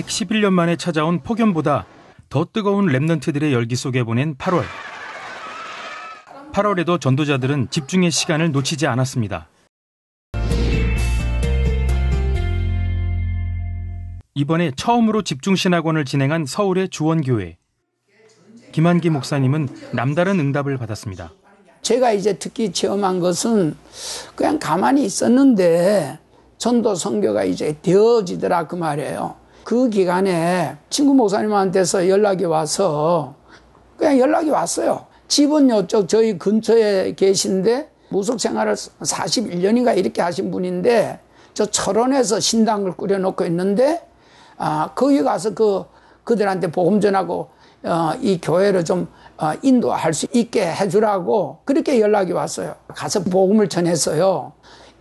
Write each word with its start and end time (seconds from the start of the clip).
111년 0.00 0.52
만에 0.52 0.76
찾아온 0.76 1.20
폭염보다 1.20 1.86
더 2.28 2.46
뜨거운 2.50 2.86
랩넌트들의 2.86 3.52
열기 3.52 3.76
속에 3.76 4.02
보낸 4.04 4.36
8월. 4.36 4.62
8월에도 6.52 7.00
전도자들은 7.00 7.68
집중의 7.70 8.10
시간을 8.10 8.52
놓치지 8.52 8.86
않았습니다. 8.86 9.48
이번에 14.34 14.72
처음으로 14.76 15.22
집중신학원을 15.22 16.04
진행한 16.04 16.46
서울의 16.46 16.88
주원교회. 16.88 17.56
김한기 18.72 19.10
목사님은 19.10 19.68
남다른 19.92 20.38
응답을 20.38 20.78
받았습니다. 20.78 21.32
제가 21.82 22.12
이제 22.12 22.34
특히 22.38 22.72
체험한 22.72 23.20
것은 23.20 23.76
그냥 24.34 24.58
가만히 24.58 25.04
있었는데 25.04 26.18
전도 26.58 26.94
선교가 26.94 27.44
이제 27.44 27.76
되어지더라 27.82 28.66
그 28.66 28.76
말이에요. 28.76 29.39
그 29.64 29.88
기간에 29.88 30.76
친구 30.88 31.14
목사님한테서 31.14 32.08
연락이 32.08 32.44
와서 32.44 33.34
그냥 33.96 34.18
연락이 34.18 34.50
왔어요. 34.50 35.06
집은 35.28 35.70
요쪽 35.70 36.08
저희 36.08 36.38
근처에 36.38 37.14
계신데 37.14 37.90
무속 38.08 38.40
생활을 38.40 38.74
41년인가 38.74 39.96
이렇게 39.96 40.22
하신 40.22 40.50
분인데 40.50 41.20
저 41.54 41.66
철원에서 41.66 42.40
신당을 42.40 42.92
꾸려놓고 42.92 43.44
있는데 43.46 44.02
아 44.56 44.90
거기 44.94 45.22
가서 45.22 45.54
그 45.54 45.84
그들한테 46.24 46.70
복음 46.70 47.00
전하고 47.00 47.50
어, 47.82 48.12
이 48.20 48.40
교회를 48.40 48.84
좀 48.84 49.08
어, 49.38 49.52
인도할 49.62 50.12
수 50.12 50.26
있게 50.32 50.66
해주라고 50.66 51.60
그렇게 51.64 52.00
연락이 52.00 52.32
왔어요. 52.32 52.74
가서 52.88 53.22
복음을 53.22 53.68
전했어요. 53.68 54.52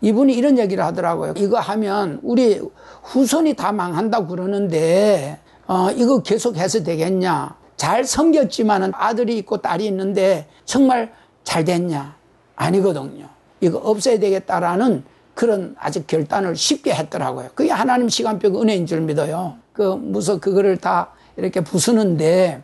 이분이 0.02 0.34
이런 0.34 0.58
얘기를 0.58 0.84
하더라고요. 0.84 1.34
이거 1.38 1.60
하면 1.60 2.20
우리 2.24 2.62
후손이 3.04 3.56
다 3.56 3.72
망한다고 3.72 4.28
그러는데 4.28 5.40
어, 5.68 5.92
이거 5.92 6.22
계속 6.22 6.58
해서 6.58 6.84
되겠냐? 6.84 7.56
잘 7.78 8.04
섬겼지만은 8.04 8.92
아들이 8.96 9.38
있고 9.40 9.58
딸이 9.58 9.86
있는데 9.88 10.48
정말 10.66 11.14
잘 11.44 11.64
됐냐? 11.64 12.16
아니거든요. 12.56 13.28
이거 13.62 13.78
없애야 13.78 14.20
되겠다라는 14.20 15.04
그런 15.34 15.76
아주 15.80 16.04
결단을 16.06 16.56
쉽게 16.56 16.94
했더라고요. 16.94 17.50
그게 17.56 17.72
하나님 17.72 18.10
시간표 18.10 18.62
은혜인 18.62 18.86
줄 18.86 19.02
믿어요. 19.02 19.56
그 19.72 19.84
무서 19.84 20.40
그거를 20.40 20.78
다 20.78 21.12
이렇게 21.38 21.62
부수는데 21.62 22.62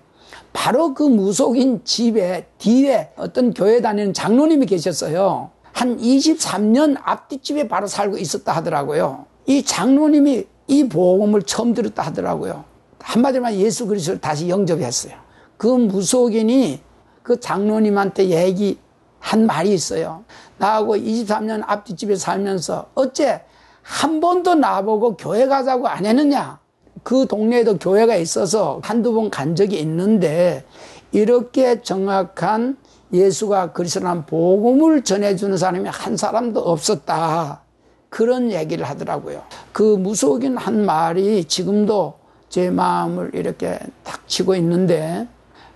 바로 0.52 0.94
그 0.94 1.03
무속인 1.03 1.81
집에 1.86 2.47
뒤에 2.58 3.11
어떤 3.16 3.53
교회 3.53 3.81
다니는 3.81 4.13
장로님이 4.13 4.66
계셨어요. 4.66 5.52
한 5.75 5.97
23년 5.97 6.95
앞뒷집에 7.03 7.67
바로 7.67 7.85
살고 7.85 8.17
있었다 8.17 8.53
하더라고요. 8.53 9.25
이 9.45 9.61
장로님이 9.61 10.45
이 10.67 10.87
복음을 10.87 11.41
처음 11.43 11.73
들었다 11.73 12.01
하더라고요. 12.03 12.63
한마디로 12.99 13.43
말 13.43 13.55
예수 13.57 13.85
그리스도를 13.85 14.21
다시 14.21 14.47
영접했어요. 14.47 15.13
그 15.57 15.67
무속인이 15.67 16.79
그 17.21 17.41
장로님한테 17.41 18.29
얘기 18.29 18.79
한 19.19 19.45
말이 19.45 19.73
있어요. 19.73 20.23
나하고 20.57 20.95
23년 20.95 21.61
앞뒷집에 21.67 22.15
살면서 22.15 22.91
어째 22.95 23.41
한 23.81 24.21
번도 24.21 24.55
나보고 24.55 25.17
교회 25.17 25.45
가자고 25.45 25.89
안 25.89 26.05
했느냐? 26.05 26.57
그 27.03 27.27
동네에도 27.27 27.77
교회가 27.79 28.15
있어서 28.15 28.79
한두 28.81 29.13
번 29.13 29.29
간 29.29 29.55
적이 29.57 29.79
있는데 29.81 30.63
이렇게 31.11 31.81
정확한 31.81 32.77
예수가 33.16 33.73
그리스도란 33.73 34.25
복음을 34.25 35.03
전해주는 35.03 35.57
사람이 35.57 35.89
한 35.89 36.17
사람도 36.17 36.59
없었다. 36.59 37.62
그런 38.09 38.51
얘기를 38.51 38.85
하더라고요. 38.85 39.44
그 39.72 39.84
무속인 39.97 40.57
한 40.57 40.85
말이 40.85 41.44
지금도 41.45 42.17
제 42.50 42.69
마음을 42.69 43.31
이렇게 43.34 43.79
탁 44.03 44.28
치고 44.28 44.56
있는데 44.56 45.28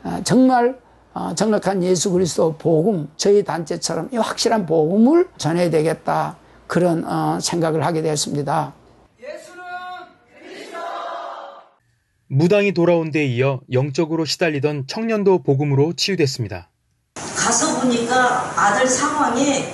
아, 0.04 0.22
정말 0.24 0.80
어, 1.14 1.34
정확한 1.36 1.84
예수 1.84 2.12
그리스도 2.12 2.56
복음 2.58 3.10
저희 3.18 3.44
단체처럼 3.44 4.10
이 4.14 4.18
확실한 4.18 4.66
복음을 4.66 5.28
전해야 5.38 5.70
되겠다 5.70 6.38
그런 6.68 7.04
어, 7.04 7.40
생각을 7.42 7.86
하게 7.86 8.02
되었습니다. 8.02 8.74
무당이 12.32 12.74
돌아온 12.74 13.10
데 13.10 13.26
이어 13.26 13.60
영적으로 13.72 14.24
시달리던 14.24 14.86
청년도 14.86 15.42
복음으로 15.42 15.94
치유됐습니다. 15.94 16.70
가서 17.50 17.80
보니까 17.80 18.54
아들 18.56 18.88
상황이 18.88 19.74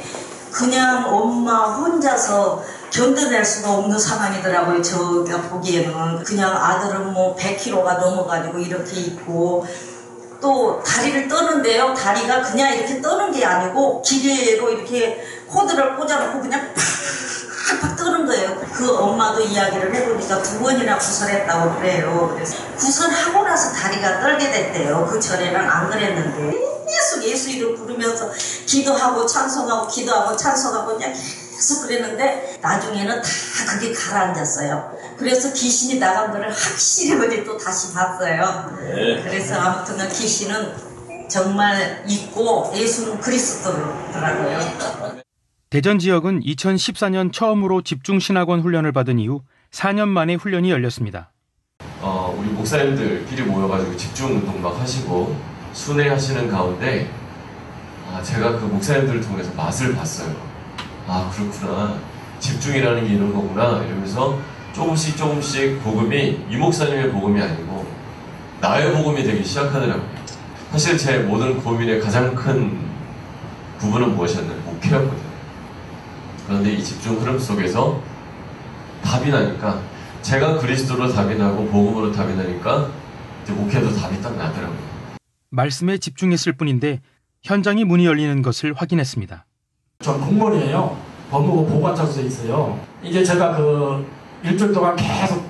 그냥 0.49 1.13
엄마 1.13 1.75
혼자서 1.75 2.63
견뎌낼 2.89 3.43
수가 3.43 3.73
없는 3.73 3.99
상황이더라고요. 3.99 4.81
제가 4.81 5.41
보기에는 5.49 6.23
그냥 6.23 6.55
아들은 6.55 7.11
뭐 7.11 7.35
100kg가 7.35 7.99
넘어가지고 7.99 8.59
이렇게 8.59 9.01
있고 9.01 9.67
또 10.39 10.81
다리를 10.83 11.27
떠는데요. 11.27 11.93
다리가 11.93 12.43
그냥 12.43 12.73
이렇게 12.73 13.01
떠는 13.01 13.33
게 13.33 13.43
아니고 13.43 14.01
기계로 14.01 14.69
이렇게 14.69 15.21
코드를 15.49 15.97
꽂아놓고 15.97 16.39
그냥 16.39 16.73
팍팍 17.81 17.97
뜨는 17.97 18.25
거예요. 18.25 18.55
그 18.73 18.95
엄마도 18.95 19.41
이야기를 19.41 19.93
해보니까 19.93 20.41
두 20.41 20.59
번이나 20.59 20.97
구설했다고 20.97 21.75
그래요. 21.75 22.31
그래서 22.33 22.55
구설하고 22.77 23.43
나서 23.43 23.73
다리가 23.73 24.21
떨게 24.21 24.49
됐대요. 24.49 25.05
그 25.11 25.19
전에는 25.19 25.59
안 25.59 25.89
그랬는데 25.89 26.74
예수 27.27 27.49
이름 27.49 27.75
부르면서 27.75 28.31
기도하고 28.65 29.25
찬송하고 29.25 29.87
기도하고 29.87 30.35
찬송하고 30.35 30.95
그냥 30.95 31.13
계속 31.13 31.83
그랬는데 31.83 32.59
나중에는 32.61 33.21
다 33.21 33.65
그게 33.69 33.93
가라앉았어요. 33.93 35.15
그래서 35.17 35.53
귀신이 35.53 35.99
나간 35.99 36.31
거를 36.31 36.49
확실히 36.49 37.19
어제 37.25 37.43
또 37.43 37.57
다시 37.57 37.93
봤어요. 37.93 38.77
네. 38.81 39.23
그래서 39.23 39.55
아무튼 39.55 39.97
그 39.97 40.09
귀신은 40.09 40.73
정말 41.29 42.03
있고 42.07 42.71
예수는 42.75 43.19
그리스도더라고요. 43.19 44.59
대전 45.69 45.97
지역은 45.97 46.41
2014년 46.41 47.33
처음으로 47.33 47.81
집중 47.81 48.19
신학원 48.19 48.61
훈련을 48.61 48.91
받은 48.91 49.19
이후 49.19 49.41
4년 49.71 50.07
만에 50.07 50.35
훈련이 50.35 50.71
열렸습니다. 50.71 51.31
어, 52.01 52.35
우리 52.37 52.47
목사님들끼리 52.49 53.43
모여가지고 53.43 53.97
집중 53.97 54.27
운동 54.27 54.61
막 54.61 54.79
하시고 54.79 55.35
순회하시는 55.75 56.49
가운데 56.49 57.09
아, 58.09 58.21
제가 58.23 58.57
그 58.57 58.65
목사님들을 58.65 59.21
통해서 59.21 59.51
맛을 59.55 59.93
봤어요. 59.93 60.33
아 61.05 61.29
그렇구나 61.35 61.97
집중이라는 62.39 63.07
게 63.07 63.13
이런 63.15 63.33
거구나 63.33 63.83
이러면서 63.83 64.39
조금씩 64.73 65.17
조금씩 65.17 65.83
복음이 65.83 66.45
이 66.49 66.57
목사님의 66.57 67.11
복음이 67.11 67.41
아니고 67.41 67.85
나의 68.61 68.93
복음이 68.93 69.23
되기 69.23 69.43
시작하더라고요. 69.43 70.07
사실 70.71 70.97
제 70.97 71.19
모든 71.19 71.61
고민의 71.61 71.99
가장 71.99 72.33
큰 72.33 72.79
부분은 73.77 74.15
무엇이었냐면 74.15 74.63
목회였거든요. 74.65 75.35
그런데 76.47 76.71
이 76.71 76.83
집중 76.83 77.19
흐름 77.19 77.37
속에서 77.37 78.01
답이 79.03 79.29
나니까 79.29 79.81
제가 80.21 80.57
그리스도로 80.57 81.11
답이 81.11 81.35
나고 81.35 81.65
복음으로 81.67 82.11
답이 82.11 82.33
나니까 82.33 82.87
이제 83.43 83.53
목회도 83.53 83.93
답이 83.95 84.21
딱 84.21 84.35
나더라고요. 84.37 84.84
말씀에 85.49 85.97
집중했을 85.97 86.53
뿐인데 86.53 87.01
현장이 87.43 87.85
문이 87.85 88.05
열리는 88.05 88.41
것을 88.41 88.73
확인했습니다. 88.73 89.45
전 89.99 90.19
공무원이에요. 90.21 90.97
법무부 91.29 91.67
보관장소에 91.71 92.25
있어요. 92.25 92.79
이제 93.01 93.23
제가 93.23 93.55
그 93.55 94.05
일주일 94.43 94.73
동안 94.73 94.95
계속 94.95 95.43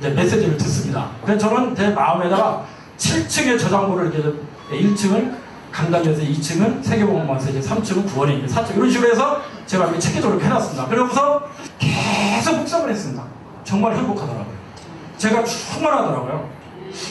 메시지를 0.00 0.56
듣습니다. 0.56 1.10
그래서 1.24 1.48
저는 1.48 1.74
제 1.74 1.90
마음에다가 1.90 2.66
7층의 2.96 3.58
저장고를 3.58 4.12
이렇게 4.14 4.38
1층을 4.70 5.36
강단에서 5.70 6.22
2층은 6.22 6.82
세계보험원서 6.82 7.50
이제 7.50 7.60
3층은 7.60 8.06
구원이 8.12 8.46
4층 8.46 8.76
이런 8.76 8.90
식으로 8.90 9.10
해서 9.10 9.42
제가 9.66 9.84
이렇게 9.84 9.98
체계적으로 10.00 10.40
해놨습니다. 10.40 10.88
그러고서 10.88 11.48
계속 11.78 12.56
묵상을 12.58 12.90
했습니다. 12.90 13.24
정말 13.64 13.94
행복하더라고요. 13.96 14.54
제가 15.16 15.44
충만하더라고요. 15.44 16.48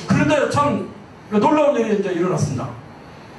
그런데 0.08 0.50
참 0.50 0.90
놀라운 1.32 1.76
일이 1.80 2.00
이제 2.00 2.12
일어났습니다. 2.12 2.68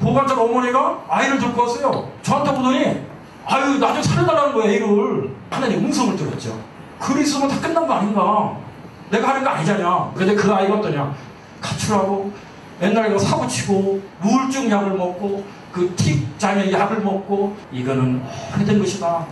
보관장 0.01 0.41
어머니가 0.41 0.99
아이를 1.09 1.39
데리고 1.39 1.63
왔어요. 1.63 2.09
저한테 2.23 2.53
보더니 2.55 3.05
아유 3.47 3.79
나 3.79 3.93
좀 3.95 4.03
살려달라는 4.03 4.53
거예요 4.55 4.73
애를. 4.73 5.31
하나님 5.51 5.85
음성을 5.85 6.17
들었죠. 6.17 6.59
글 7.01 7.21
있으면 7.21 7.49
다 7.49 7.61
끝난 7.61 7.87
거 7.87 7.95
아닌가. 7.95 8.57
내가 9.11 9.29
하는 9.31 9.43
거 9.43 9.51
아니잖냐. 9.51 10.13
근데 10.15 10.35
그 10.35 10.53
아이가 10.53 10.75
어떠냐. 10.77 11.13
가출하고 11.61 12.33
맨날 12.79 13.09
이거 13.11 13.19
사고치고 13.19 14.01
우울증 14.25 14.71
약을 14.71 14.93
먹고 14.93 15.45
그 15.73 15.95
틱 15.97 16.27
장애 16.39 16.71
약을 16.73 17.01
먹고 17.01 17.57
이거는 17.73 18.23
오래된 18.57 18.79
것이다. 18.79 19.27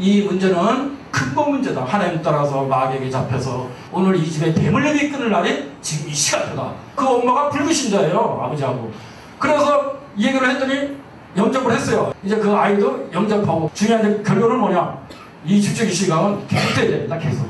이 0.00 0.22
문제는 0.22 0.96
근본 1.10 1.50
문제다. 1.50 1.84
하나님 1.84 2.22
따라서 2.22 2.62
마귀에게 2.62 3.10
잡혀서 3.10 3.68
오늘 3.92 4.16
이 4.16 4.28
집에 4.30 4.54
내게 4.54 5.10
끊을 5.10 5.30
날이 5.30 5.70
지금 5.82 6.08
이 6.10 6.14
시간표다. 6.14 6.72
그 6.96 7.06
엄마가 7.06 7.50
불구신자예요. 7.50 8.40
아버지하고. 8.42 8.90
그래서 9.38 9.96
이 10.16 10.26
얘기를 10.26 10.48
했더니 10.48 10.96
영접을 11.36 11.72
했어요. 11.74 12.12
이제 12.24 12.36
그 12.36 12.50
아이도 12.52 13.08
영접하고 13.12 13.70
중요한 13.74 14.22
결론은 14.22 14.58
뭐냐? 14.58 14.98
이 15.44 15.60
주적인 15.60 15.92
시간은 15.92 16.46
계속 16.48 16.74
돼야 16.74 16.90
됩니다. 16.90 17.18
계속. 17.18 17.46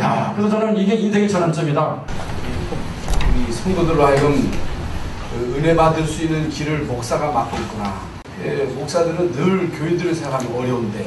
야, 0.00 0.32
그래서 0.36 0.58
저는 0.58 0.76
이게 0.76 0.94
인생의 0.94 1.28
전환점이다. 1.28 2.02
성도들로 3.50 4.04
하여금 4.06 4.50
그 5.32 5.54
은혜 5.56 5.74
받을 5.76 6.04
수 6.04 6.24
있는 6.24 6.48
길을 6.50 6.80
목사가 6.80 7.30
막고 7.30 7.56
있구나. 7.58 7.94
예, 8.44 8.64
목사들은 8.64 9.32
늘 9.32 9.70
교인들을 9.70 10.14
생각하면 10.14 10.58
어려운데 10.58 11.06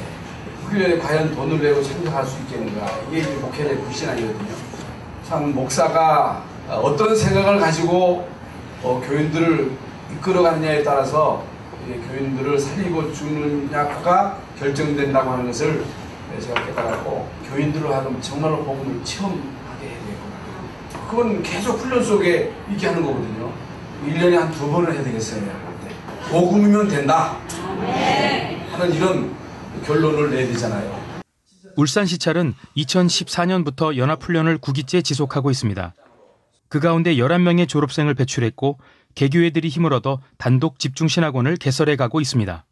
훈련에 0.75 0.97
과연 0.97 1.33
돈을 1.33 1.61
내고 1.61 1.81
참석할 1.81 2.25
수 2.25 2.37
있겠는가 2.41 2.85
이게 3.09 3.21
이제 3.21 3.33
목회자의 3.35 3.77
불신앙이거든요. 3.79 4.53
참 5.27 5.53
목사가 5.55 6.43
어떤 6.67 7.15
생각을 7.15 7.59
가지고 7.59 8.27
어, 8.83 9.01
교인들을 9.07 9.71
이끌어가느냐에 10.17 10.83
따라서 10.83 11.43
교인들을 12.09 12.59
살리고 12.59 13.13
주느냐가 13.13 14.37
결정된다고 14.59 15.31
하는 15.31 15.47
것을 15.47 15.85
제가 16.41 16.65
깨달았고 16.65 17.25
교인들을 17.49 17.89
하여금 17.89 18.19
정말로 18.19 18.57
복음을 18.65 19.01
체험하게 19.05 19.39
해야 19.81 19.97
되겠구나. 19.99 21.09
그건 21.09 21.41
계속 21.43 21.79
훈련 21.79 22.03
속에 22.03 22.51
있게 22.71 22.87
하는 22.87 23.01
거거든요. 23.05 23.49
1년에 24.07 24.35
한 24.35 24.51
두 24.51 24.69
번을 24.69 24.93
해야 24.93 25.03
되겠어요. 25.03 25.41
복음이면 26.29 26.89
된다. 26.89 27.37
하는 28.73 28.93
이런 28.93 29.44
결론을 29.85 30.31
내야 30.31 30.47
되잖아요. 30.47 31.15
울산시찰은 31.75 32.55
2014년부터 32.77 33.97
연합훈련을 33.97 34.57
9기째 34.57 35.03
지속하고 35.03 35.51
있습니다. 35.51 35.93
그 36.69 36.79
가운데 36.79 37.15
11명의 37.15 37.67
졸업생을 37.67 38.15
배출했고 38.15 38.79
개교회들이 39.13 39.69
힘을 39.69 39.93
얻어 39.93 40.19
단독 40.37 40.79
집중신학원을 40.79 41.57
개설해 41.57 41.95
가고 41.95 42.19
있습니다. 42.19 42.65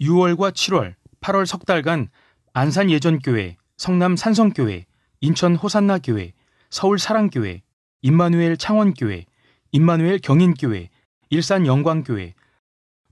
6월과 0.00 0.52
7월, 0.52 0.94
8월 1.20 1.46
석 1.46 1.64
달간 1.64 2.08
안산 2.52 2.90
예전교회, 2.90 3.56
성남 3.76 4.16
산성교회, 4.16 4.86
인천 5.20 5.56
호산나교회, 5.56 6.32
서울 6.70 6.98
사랑교회, 6.98 7.62
임마누엘 8.02 8.56
창원교회, 8.56 9.24
임마누엘 9.72 10.18
경인교회, 10.18 10.90
일산 11.30 11.66
영광교회, 11.66 12.34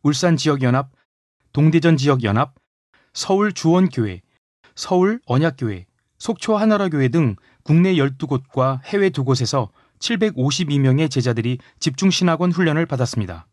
울산 0.03 0.37
지역연합, 0.37 0.91
동대전 1.53 1.97
지역연합, 1.97 2.55
서울 3.15 3.53
주원교회, 3.53 4.21
서울 4.75 5.21
언약교회, 5.27 5.87
속초 6.19 6.57
하나라교회 6.57 7.09
등 7.09 7.37
국내 7.63 7.95
12곳과 7.95 8.81
해외 8.85 9.11
2곳에서 9.11 9.69
752명의 10.01 11.09
제자들이 11.11 11.59
집중신학원 11.79 12.51
훈련을 12.51 12.87
받았습니다. 12.87 13.47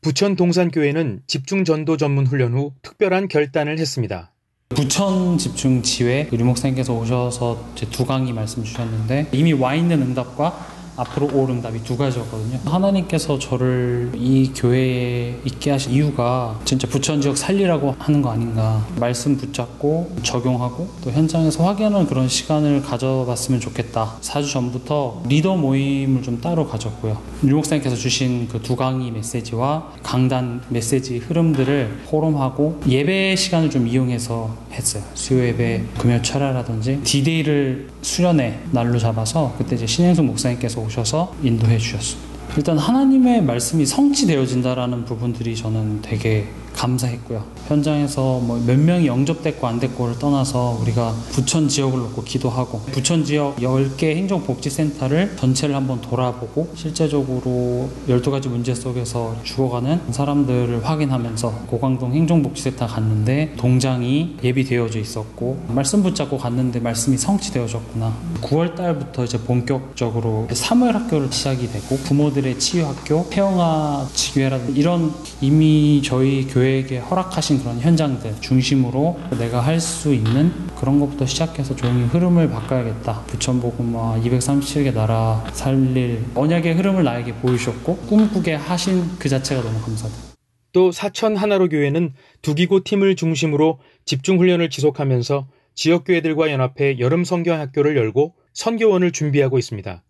부천 0.00 0.36
동산교회는 0.36 1.22
집중전도 1.26 1.96
전문 1.96 2.26
훈련 2.26 2.54
후 2.54 2.72
특별한 2.80 3.28
결단을 3.28 3.78
했습니다. 3.78 4.32
부천 4.70 5.36
집중 5.36 5.82
지회 5.82 6.28
유목사님께서 6.32 6.94
오셔서 6.94 7.72
두 7.74 8.06
강의 8.06 8.32
말씀 8.32 8.64
주셨는데 8.64 9.28
이미 9.32 9.52
와 9.52 9.74
있는 9.74 10.00
응답과 10.02 10.75
앞으로 10.96 11.30
올 11.32 11.50
응답이 11.50 11.82
두 11.84 11.96
가지였거든요. 11.96 12.58
하나님께서 12.66 13.38
저를 13.38 14.10
이 14.14 14.52
교회에 14.54 15.40
있게 15.44 15.70
하신 15.70 15.92
이유가 15.92 16.58
진짜 16.64 16.86
부천 16.86 17.20
지역 17.20 17.36
살리라고 17.36 17.94
하는 17.98 18.20
거 18.22 18.30
아닌가. 18.30 18.84
말씀 18.98 19.36
붙잡고 19.36 20.16
적용하고 20.22 20.88
또 21.02 21.10
현장에서 21.10 21.64
확인하는 21.64 22.06
그런 22.06 22.28
시간을 22.28 22.82
가져봤으면 22.82 23.60
좋겠다. 23.60 24.16
4주 24.20 24.50
전부터 24.52 25.22
리더 25.28 25.56
모임을 25.56 26.22
좀 26.22 26.40
따로 26.40 26.66
가졌고요. 26.66 27.18
유목사님께서 27.44 27.96
주신 27.96 28.48
그 28.48 28.66
두 28.66 28.74
강의 28.74 29.12
메시지와 29.12 29.92
강단 30.02 30.62
메시지 30.70 31.18
흐름들을 31.18 32.00
포럼하고 32.08 32.80
예배 32.88 33.36
시간을 33.36 33.70
좀 33.70 33.86
이용해서 33.86 34.52
했어요. 34.72 35.04
수요 35.14 35.44
예배, 35.46 35.84
금요 35.98 36.20
철야라든지 36.22 37.00
디데이를 37.04 37.88
수련회 38.06 38.60
날로 38.70 38.98
잡아서 39.00 39.52
그때 39.58 39.74
이제 39.74 39.84
신행성 39.84 40.26
목사님께서 40.26 40.80
오셔서 40.80 41.34
인도해 41.42 41.76
주셨습니다. 41.76 42.36
일단 42.56 42.78
하나님의 42.78 43.42
말씀이 43.42 43.84
성취되어진다라는 43.84 45.04
부분들이 45.04 45.56
저는 45.56 46.02
되게 46.02 46.46
감사했고요. 46.76 47.42
현장에서 47.68 48.38
뭐 48.40 48.56
몇 48.66 48.78
명이 48.78 49.06
영접됐고 49.06 49.66
안 49.66 49.78
됐고를 49.78 50.18
떠나서 50.18 50.78
우리가 50.82 51.14
부천 51.30 51.68
지역을 51.68 51.98
놓고 51.98 52.24
기도하고 52.24 52.80
부천 52.92 53.24
지역 53.24 53.56
10개 53.56 54.16
행정복지센터를 54.16 55.36
전체를 55.36 55.74
한번 55.74 56.00
돌아보고 56.00 56.68
실제적으로 56.74 57.88
12가지 58.08 58.48
문제 58.48 58.74
속에서 58.74 59.36
죽어가는 59.44 60.00
사람들을 60.10 60.84
확인하면서 60.84 61.66
고강동 61.68 62.12
행정복지센터 62.14 62.86
갔는데 62.86 63.54
동장이 63.56 64.36
예비되어져 64.42 64.98
있었고 64.98 65.64
말씀 65.68 66.02
붙잡고 66.02 66.38
갔는데 66.38 66.80
말씀이 66.80 67.16
성취되어졌구나. 67.16 68.12
9월 68.42 68.74
달부터 68.74 69.24
이제 69.24 69.38
본격적으로 69.38 70.48
3월 70.50 70.92
학교를 70.92 71.30
시작이 71.30 71.68
되고 71.70 71.96
부모들의 71.98 72.58
치유학교, 72.58 73.28
태영아 73.30 74.08
지교회라든 74.12 74.74
이런 74.76 75.12
이미 75.40 76.02
저희 76.04 76.46
교회 76.48 76.65
교회에게 76.66 76.98
허락하신 76.98 77.60
그런 77.60 77.78
현장들 77.78 78.40
중심으로 78.40 79.18
내가 79.38 79.60
할 79.60 79.76
수 79.76 80.12
있는 80.14 80.52
그런 80.74 80.98
것부터 80.98 81.26
시작해서 81.26 81.76
조용히 81.76 82.04
흐름을 82.06 82.48
바꿔야겠다. 82.48 83.24
부천복음화 83.26 84.20
237개 84.20 84.92
나라 84.92 85.44
살릴 85.52 86.24
언약의 86.34 86.74
흐름을 86.74 87.04
나에게 87.04 87.34
보이셨고 87.34 87.96
꿈꾸게 88.08 88.54
하신 88.54 89.18
그 89.18 89.28
자체가 89.28 89.62
너무 89.62 89.80
감사합니다. 89.82 90.34
또 90.72 90.90
사천 90.90 91.36
하나로 91.36 91.68
교회는 91.68 92.14
두기고 92.42 92.84
팀을 92.84 93.16
중심으로 93.16 93.78
집중 94.06 94.38
훈련을 94.38 94.70
지속하면서 94.70 95.46
지역 95.74 96.04
교회들과 96.04 96.50
연합해 96.50 96.98
여름 96.98 97.24
성경 97.24 97.60
학교를 97.60 97.96
열고 97.96 98.34
선교원을 98.54 99.12
준비하고 99.12 99.58
있습니다. 99.58 100.02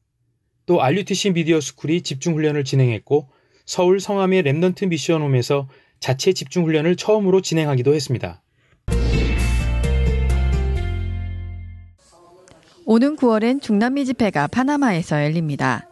또 0.67 0.83
RUTC 0.83 1.33
미디어 1.33 1.61
스쿨이 1.61 2.03
집중 2.03 2.35
훈련을 2.35 2.65
진행했고 2.65 3.29
서울 3.67 3.99
성함의 3.99 4.45
Remnant 4.45 4.89
미션홈에서 4.89 5.69
자체 6.01 6.33
집중 6.33 6.65
훈련을 6.65 6.97
처음으로 6.97 7.41
진행하기도 7.41 7.95
했습니다. 7.95 8.43
오는 12.85 13.17
9월엔 13.17 13.61
중남미 13.61 14.05
집회가 14.05 14.47
파나마에서 14.47 15.25
열립니다. 15.25 15.89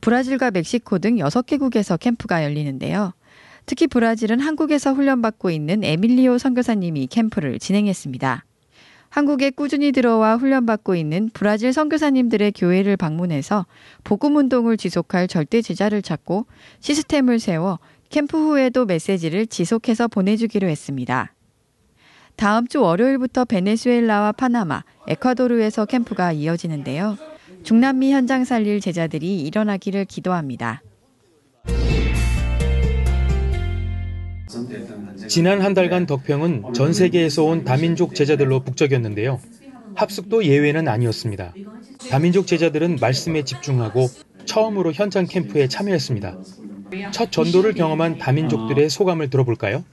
브라질과 0.00 0.52
멕시코 0.52 0.98
등 0.98 1.16
6개국에서 1.16 1.98
캠프가 1.98 2.44
열리는데요. 2.44 3.12
특히 3.66 3.86
브라질은 3.86 4.40
한국에서 4.40 4.92
훈련받고 4.92 5.50
있는 5.50 5.82
에밀리오 5.82 6.38
선교사님이 6.38 7.08
캠프를 7.08 7.58
진행했습니다. 7.58 8.44
한국에 9.10 9.50
꾸준히 9.50 9.90
들어와 9.90 10.36
훈련받고 10.36 10.94
있는 10.94 11.30
브라질 11.32 11.72
선교사님들의 11.72 12.52
교회를 12.52 12.96
방문해서 12.96 13.66
복음 14.04 14.36
운동을 14.36 14.76
지속할 14.76 15.28
절대 15.28 15.60
제자를 15.60 16.02
찾고 16.02 16.46
시스템을 16.80 17.40
세워 17.40 17.78
캠프 18.10 18.38
후에도 18.38 18.86
메시지를 18.86 19.46
지속해서 19.46 20.08
보내주기로 20.08 20.66
했습니다. 20.68 21.34
다음 22.36 22.66
주 22.66 22.80
월요일부터 22.80 23.44
베네수엘라와 23.44 24.32
파나마, 24.32 24.84
에콰도르에서 25.08 25.84
캠프가 25.86 26.32
이어지는데요. 26.32 27.18
중남미 27.64 28.12
현장 28.12 28.44
살릴 28.44 28.80
제자들이 28.80 29.40
일어나기를 29.42 30.04
기도합니다. 30.04 30.82
지난 35.26 35.60
한 35.60 35.74
달간 35.74 36.06
덕평은 36.06 36.72
전 36.72 36.92
세계에서 36.92 37.44
온 37.44 37.64
다민족 37.64 38.14
제자들로 38.14 38.60
북적였는데요. 38.60 39.40
합숙도 39.94 40.44
예외는 40.44 40.88
아니었습니다. 40.88 41.52
다민족 42.10 42.46
제자들은 42.46 42.98
말씀에 43.00 43.42
집중하고 43.42 44.06
처음으로 44.46 44.92
현장 44.92 45.26
캠프에 45.26 45.68
참여했습니다. 45.68 46.38
첫 47.10 47.30
전도를 47.32 47.74
경험한 47.74 48.18
다민족들의 48.18 48.88
소감을 48.90 49.30
들어볼까요? 49.30 49.84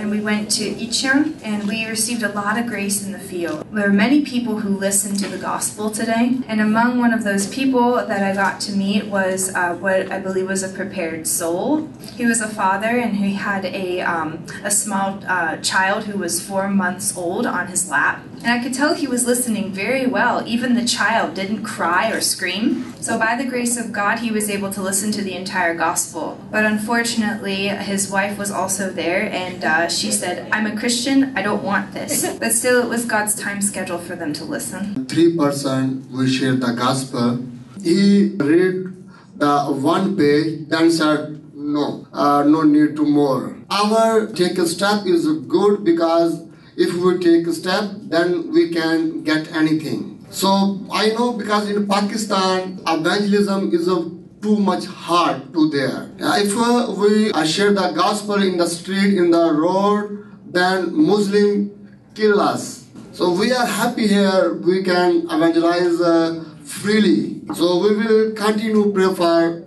And 0.00 0.10
we 0.10 0.20
went 0.20 0.50
to 0.50 0.64
Icheon 0.74 1.38
and 1.44 1.68
we 1.68 1.84
received 1.84 2.22
a 2.22 2.30
lot 2.30 2.58
of 2.58 2.66
grace 2.66 3.04
in 3.04 3.12
the 3.12 3.18
field. 3.18 3.66
There 3.70 3.86
were 3.86 3.94
many 3.94 4.22
people 4.22 4.60
who 4.60 4.70
listened 4.70 5.18
to 5.18 5.28
the 5.28 5.36
gospel 5.36 5.90
today, 5.90 6.38
and 6.48 6.58
among 6.58 6.98
one 6.98 7.12
of 7.12 7.22
those 7.22 7.46
people 7.46 7.96
that 7.96 8.22
I 8.22 8.34
got 8.34 8.60
to 8.62 8.72
meet 8.72 9.06
was 9.06 9.54
uh, 9.54 9.74
what 9.74 10.10
I 10.10 10.18
believe 10.18 10.48
was 10.48 10.62
a 10.62 10.70
prepared 10.70 11.26
soul. 11.26 11.86
He 12.16 12.24
was 12.24 12.40
a 12.40 12.48
father 12.48 12.98
and 12.98 13.16
he 13.16 13.34
had 13.34 13.66
a, 13.66 14.00
um, 14.00 14.46
a 14.64 14.70
small 14.70 15.22
uh, 15.26 15.58
child 15.58 16.04
who 16.04 16.18
was 16.18 16.40
four 16.40 16.68
months 16.68 17.14
old 17.14 17.44
on 17.44 17.66
his 17.66 17.90
lap. 17.90 18.24
And 18.42 18.48
I 18.58 18.62
could 18.62 18.72
tell 18.72 18.94
he 18.94 19.06
was 19.06 19.26
listening 19.26 19.70
very 19.70 20.06
well. 20.06 20.42
Even 20.46 20.74
the 20.74 20.86
child 20.86 21.34
didn't 21.34 21.62
cry 21.62 22.10
or 22.10 22.22
scream. 22.22 22.94
So, 23.00 23.18
by 23.18 23.36
the 23.36 23.44
grace 23.44 23.76
of 23.76 23.92
God, 23.92 24.20
he 24.20 24.30
was 24.30 24.48
able 24.48 24.72
to 24.72 24.80
listen 24.80 25.12
to 25.12 25.22
the 25.22 25.34
entire 25.34 25.74
gospel. 25.74 26.38
But 26.50 26.64
unfortunately, 26.64 27.68
his 27.68 28.10
wife 28.10 28.38
was 28.38 28.50
also 28.50 28.90
there, 28.90 29.30
and 29.30 29.62
uh, 29.62 29.88
she 29.90 30.10
said, 30.10 30.48
I'm 30.52 30.66
a 30.66 30.76
Christian, 30.76 31.36
I 31.36 31.42
don't 31.42 31.62
want 31.62 31.92
this. 31.92 32.26
But 32.40 32.52
still, 32.52 32.82
it 32.82 32.88
was 32.88 33.04
God's 33.04 33.34
time 33.34 33.60
schedule 33.60 33.98
for 33.98 34.16
them 34.16 34.32
to 34.34 34.44
listen. 34.44 35.06
Three 35.06 35.36
person 35.36 36.06
will 36.10 36.26
share 36.26 36.56
the 36.56 36.72
gospel. 36.72 37.44
He 37.82 38.34
read 38.36 38.94
the 39.36 39.64
one 39.66 40.16
page, 40.16 40.68
then 40.68 40.90
said, 40.90 41.40
no, 41.54 42.06
uh, 42.12 42.42
no 42.44 42.62
need 42.62 42.96
to 42.96 43.04
more. 43.04 43.56
Our 43.70 44.26
take 44.26 44.58
a 44.58 44.66
step 44.66 45.06
is 45.06 45.26
good 45.26 45.84
because 45.84 46.42
if 46.76 46.94
we 46.94 47.18
take 47.18 47.46
a 47.46 47.52
step, 47.52 47.90
then 48.02 48.50
we 48.52 48.70
can 48.70 49.22
get 49.22 49.52
anything. 49.52 50.24
So 50.30 50.80
I 50.90 51.08
know 51.10 51.32
because 51.32 51.68
in 51.68 51.86
Pakistan, 51.86 52.80
evangelism 52.86 53.74
is 53.74 53.88
a 53.88 54.19
too 54.42 54.56
much 54.56 54.86
hard 54.86 55.52
to 55.52 55.68
there. 55.70 56.10
If 56.18 56.56
uh, 56.56 56.92
we 56.96 57.32
share 57.46 57.72
the 57.72 57.92
gospel 57.92 58.42
in 58.42 58.56
the 58.56 58.66
street, 58.66 59.14
in 59.16 59.30
the 59.30 59.52
road, 59.52 60.24
then 60.46 60.94
Muslim 60.96 61.70
kill 62.14 62.40
us. 62.40 62.86
So 63.12 63.32
we 63.32 63.52
are 63.52 63.66
happy 63.66 64.06
here. 64.08 64.54
We 64.54 64.82
can 64.82 65.26
evangelize 65.30 66.00
uh, 66.00 66.44
freely. 66.64 67.42
So 67.54 67.78
we 67.82 67.96
will 67.96 68.32
continue 68.34 68.92
pray 68.92 69.12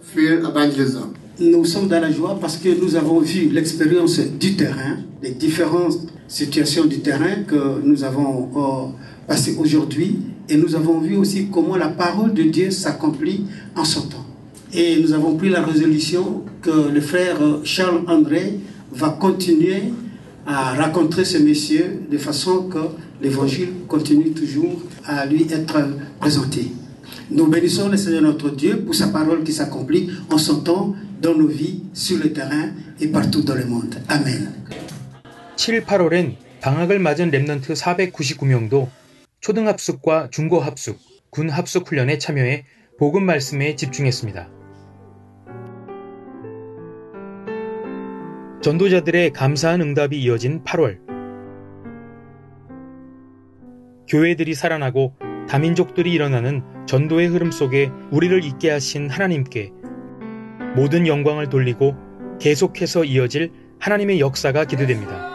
fear 0.01 0.39
evangelism. 0.39 1.15
Nous 1.39 1.65
sommes 1.65 1.87
dans 1.87 1.99
la 1.99 2.11
joie 2.11 2.37
parce 2.39 2.57
que 2.57 2.69
nous 2.69 2.95
avons 2.95 3.19
vu 3.19 3.49
l'expérience 3.49 4.19
du 4.19 4.55
terrain, 4.55 4.97
les 5.21 5.31
différentes 5.31 5.97
situations 6.27 6.85
du 6.85 6.99
terrain 6.99 7.43
que 7.47 7.81
nous 7.83 8.03
avons 8.03 8.49
euh, 8.55 8.91
passées 9.27 9.55
aujourd'hui 9.59 10.19
et 10.47 10.57
nous 10.57 10.75
avons 10.75 10.99
vu 10.99 11.15
aussi 11.17 11.47
comment 11.51 11.75
la 11.75 11.89
parole 11.89 12.33
de 12.33 12.43
Dieu 12.43 12.69
s'accomplit 12.69 13.45
en 13.75 13.83
son 13.83 14.01
temps. 14.01 14.22
Et 14.75 14.99
nous 14.99 15.13
avons 15.13 15.37
pris 15.37 15.49
la 15.49 15.61
résolution 15.61 16.43
que 16.61 16.89
le 16.91 16.99
frère 16.99 17.37
Charles 17.63 18.01
André 18.07 18.59
va 18.91 19.09
continuer 19.09 19.93
à 20.47 20.73
rencontrer 20.73 21.25
ce 21.25 21.37
monsieur 21.37 22.01
de 22.09 22.17
façon 22.17 22.63
que 22.63 22.79
l'évangile 23.21 23.69
continue 23.87 24.31
toujours 24.31 24.81
à 25.05 25.27
lui 25.27 25.43
être 25.51 25.77
présenté. 26.19 26.71
Nous 27.29 27.47
bénissons 27.47 27.89
le 27.89 27.97
Seigneur 27.97 28.23
notre 28.23 28.49
Dieu 28.49 28.81
pour 28.81 28.95
sa 28.95 29.07
parole 29.07 29.43
qui 29.43 29.53
s'accomplit 29.53 30.09
en 30.31 30.39
son 30.39 30.61
temps 30.61 30.95
dans 31.21 31.35
nos 31.35 31.47
vies, 31.47 31.83
sur 31.93 32.17
le 32.17 32.33
terrain 32.33 32.71
et 32.99 33.07
partout 33.07 33.43
dans 33.43 33.55
le 33.55 33.65
monde. 33.65 33.95
Amen. 34.09 34.49
7, 35.55 35.85
8월엔 35.85 36.35
방학을 36.61 36.99
맞은 36.99 37.31
랩넌트 37.31 37.73
499명도 37.75 38.89
초등합숙과 39.39 40.29
중고합숙, 40.31 40.99
군합숙 41.29 41.87
훈련에 41.87 42.17
참여해 42.17 42.65
복음 42.97 43.25
말씀에 43.25 43.75
집중했습니다. 43.75 44.62
전도자들의 48.63 49.31
감사한 49.31 49.81
응답이 49.81 50.17
이어진 50.21 50.63
8월. 50.63 50.97
교회들이 54.07 54.53
살아나고 54.53 55.15
다민족들이 55.49 56.13
일어나는 56.13 56.63
전도의 56.87 57.27
흐름 57.27 57.51
속에 57.51 57.91
우리를 58.09 58.41
있게 58.45 58.69
하신 58.69 59.09
하나님께 59.09 59.69
모든 60.77 61.07
영광을 61.07 61.49
돌리고 61.49 61.97
계속해서 62.39 63.03
이어질 63.03 63.51
하나님의 63.79 64.21
역사가 64.21 64.63
기대됩니다. 64.63 65.32